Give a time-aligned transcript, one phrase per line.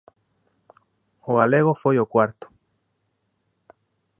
[1.29, 2.45] O galego foi o cuarto.